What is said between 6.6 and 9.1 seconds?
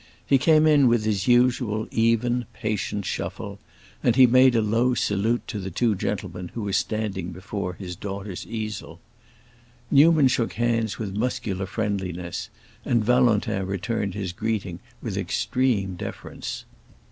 were standing before his daughter's easel.